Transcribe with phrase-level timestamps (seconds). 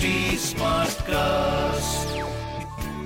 [0.00, 2.18] Smart cast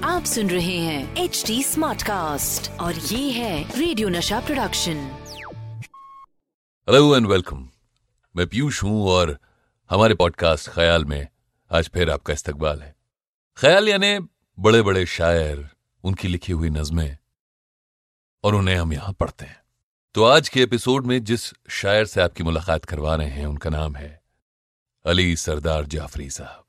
[0.05, 4.97] आप सुन रहे हैं एच डी स्मार्ट कास्ट और ये है radio Nasha production
[6.89, 7.69] hello and welcome
[8.37, 9.39] मैं पीयूष हूँ और
[9.91, 11.29] हमारे पॉडकास्ट ख्याल में
[11.71, 12.95] आज फिर आपका इस्तकबाल है।
[13.59, 14.19] ख्याल यानी
[14.59, 15.69] बड़े बड़े शायर
[16.05, 17.17] उनकी लिखी हुई नज्में
[18.45, 19.61] और उन्हें हम यहाँ पढ़ते हैं।
[20.15, 23.97] तो आज के एपिसोड में जिस शायर से आपकी मुलाकात करवा रहे हैं उनका नाम
[23.97, 24.21] है
[25.07, 26.65] अली सरदार जाफरी साहब।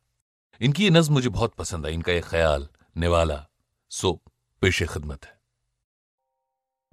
[0.62, 3.48] इनकी ये नज्म मुझे बहुत पसंद आई, इनका ये ख्याल, निवाला,
[3.90, 4.22] सो,
[4.62, 5.34] पेशे खिदमत है।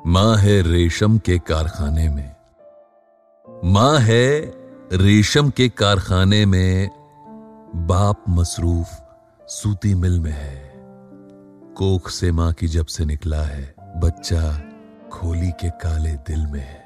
[0.06, 2.36] माँ है रेशम के कारखाने में।
[3.64, 4.40] माँ है
[4.92, 6.88] रेशम के कारखाने में
[7.74, 8.88] बाप मसरूफ
[9.48, 10.72] सूती मिल में है।
[11.74, 14.58] कोख से माँ की जब से निकला है, बच्चा
[15.08, 16.79] खोली के काले दिल में है।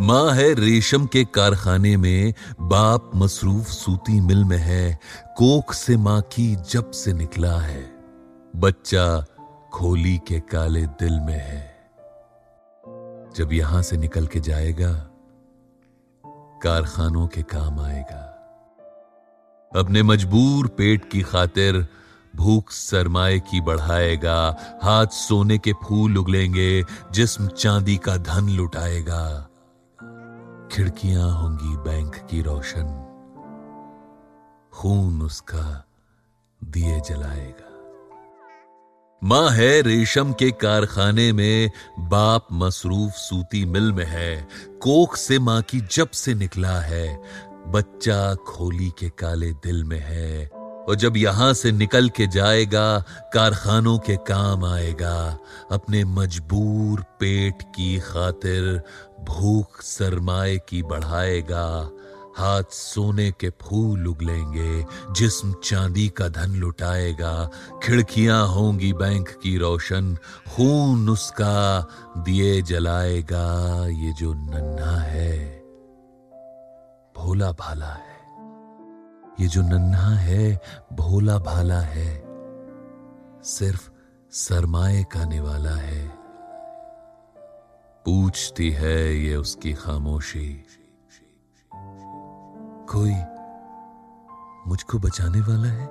[0.00, 4.98] माँ है रेशम के कारखाने में, बाप मसरूफ सूती मिल में है,
[5.36, 7.94] कोख से माँ की जब से निकला है।
[8.56, 9.20] बच्चा
[9.72, 11.76] खोली के काले दिल में है।
[13.36, 14.92] जब यहाँ से निकल के जाएगा,
[16.62, 18.22] कारखानों के काम आएगा।
[19.76, 21.86] अपने मजबूर पेट की खातिर
[22.36, 29.48] भूख सरमाए की बढ़ाएगा, हाथ सोने के फूल उगलेंगे, जिस्म चांदी का धन लुटाएगा।
[30.72, 33.02] खिड़कियाँ होंगी बैंक की रोशन।
[34.72, 35.84] खून उसका
[36.64, 37.72] दिए जलाएगा।
[39.24, 44.48] माँ है रेशम के कारखाने में, बाप मसरूफ सूती मिल में है।
[44.82, 47.22] कोख से माँ की जब से निकला है,
[47.66, 50.55] बच्चा खोली के काले दिल में है।
[50.88, 53.04] और जब यहाँ से निकल के जाएगा,
[53.34, 55.38] कारखानों के काम आएगा।
[55.72, 58.82] अपने मजबूर पेट की खातिर
[59.20, 61.90] भूख सरमाए की बढ़ाएगा।
[62.36, 67.50] हाथ सोने के फूल उगलेंगे, जिस्म चांदी का धन लुटाएगा।
[67.82, 70.14] खिड़कियाँ होंगी बैंक की रोशन,
[70.54, 71.86] खून उसका
[72.18, 73.46] दिए जलाएगा।
[73.86, 75.62] ये जो नन्हा है
[77.16, 78.15] भोला भाला है।
[79.40, 80.60] ये जो नन्हा है
[80.92, 82.22] भोला भाला है,
[83.42, 83.90] सिर्फ़
[84.30, 86.08] सरमाए का निवाला है।
[88.04, 90.66] पूछती है ये उसकी खामोशी।
[92.88, 93.14] कोई
[94.66, 95.86] मुझको बचाने वाला है?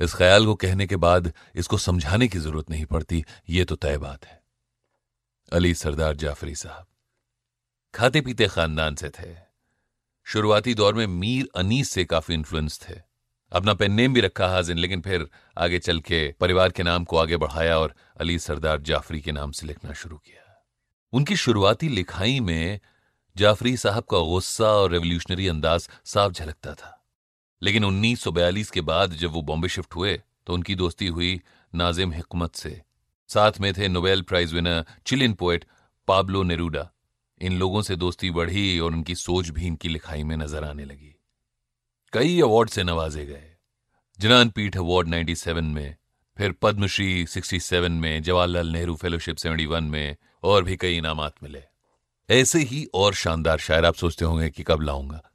[0.00, 3.98] इस ख्याल को कहने के बाद इसको समझाने की ज़रूरत नहीं पड़ती, ये तो तय
[3.98, 4.42] बात है।
[5.52, 6.86] अली सरदार जाफरी साहब
[7.94, 9.49] खाते पीते खानदान से थे।
[10.32, 12.94] शुरुआती दौर में मीर अनीस से काफ़ी इन्फ्लुएंस थे
[13.52, 17.16] अपना पेन नेम भी रखा हाजिन, लेकिन फिर आगे चल के परिवार के नाम को
[17.16, 20.66] आगे बढ़ाया और अली सरदार जाफरी के नाम से लिखना शुरू किया।
[21.12, 22.80] उनकी शुरुआती लिखाई में
[23.36, 27.06] जाफरी साहब का गुस्सा और रेवोल्यूशनरी अंदाज साफ़ झलकता था।
[27.62, 31.40] लेकिन 1942 के बाद जब वो बॉम्बे शिफ्ट हुए तो उनकी दोस्ती हुई
[31.74, 32.82] नाजिम हिकमत से।
[33.28, 35.64] साथ में थे Nobel prize winner Chilean poet
[36.08, 36.90] Pablo Neruda.
[37.40, 41.16] इन लोगों से दोस्ती बढ़ी और उनकी सोच भी इनकी लिखाई में नज़र आने लगी।
[42.12, 43.50] कई अवार्ड से नवाजे गए।
[44.20, 45.96] ज्ञानपीठ अवार्ड 97 में,
[46.38, 51.62] फिर पद्मश्री 67 में, जवाहरलाल नेहरू फेलोशिप 71 में और भी कई इनामात मिले।
[52.30, 55.30] ऐसे ही और शानदार शायर आप सोचते होंगे कि कब लाऊँगा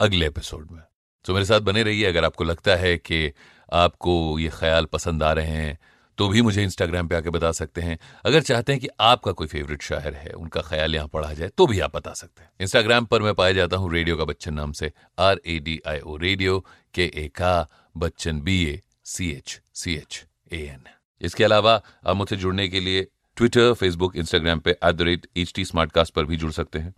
[0.00, 0.82] अगले एपिसोड में।
[1.24, 3.32] तो मेरे साथ बने रहिए अगर आपको लगता है कि
[3.72, 5.78] आपको ये ख्याल पसंद आ रहे हैं
[6.18, 9.46] तो भी मुझे इंस्टाग्राम पे आके बता सकते हैं। अगर चाहते हैं कि आपका कोई
[9.46, 13.04] फेवरेट शायर है, उनका ख्याल यहाँ पढ़ा जाए तो भी आप बता सकते हैं। इंस्टाग्राम
[13.04, 16.16] पर मैं पाया जाता हूँ रेडियो का बच्चन नाम से R A D I O
[16.16, 16.58] radio
[16.94, 20.84] के ए का Bachchan B A C H C H A N
[21.20, 23.06] इसके अलावा आप मुझसे जुड़ने के लिए
[23.36, 26.94] ट्विटर फेसबुक इंस्टाग्राम पे at the rate H T पर भी जुड़ सकते हैं।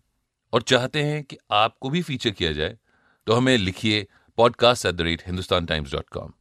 [0.52, 2.76] और चाहते हैं कि आपको भी फीचर किया जाए
[3.26, 4.06] तो हमें लिखिए
[4.38, 6.32] podcast at the rate Hindustan Times dot com